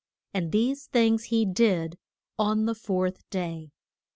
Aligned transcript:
And 0.33 0.51
these 0.51 0.87
things 0.87 1.25
he 1.25 1.45
did 1.45 1.99
on 2.39 2.65
the 2.65 2.73
fourth 2.73 3.21
day. 3.29 3.69